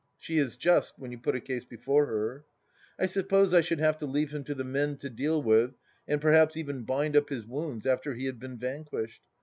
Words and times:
She 0.17 0.39
is 0.39 0.57
just, 0.57 0.97
when 0.97 1.11
you 1.11 1.19
put 1.19 1.35
a 1.35 1.39
case 1.39 1.63
before 1.63 2.07
her." 2.07 2.45
I 2.99 3.05
suppose 3.05 3.53
I 3.53 3.61
should 3.61 3.77
have 3.77 3.99
to 3.99 4.07
leave 4.07 4.33
him 4.33 4.43
to 4.45 4.55
the 4.55 4.63
men 4.63 4.97
to 4.97 5.11
deal 5.11 5.43
with, 5.43 5.75
and 6.07 6.19
perhaps 6.19 6.57
even 6.57 6.85
bind 6.85 7.15
up 7.15 7.29
his 7.29 7.45
wounds 7.45 7.85
after 7.85 8.15
he 8.15 8.25
had 8.25 8.39
been 8.39 8.57
vanquished. 8.57 9.21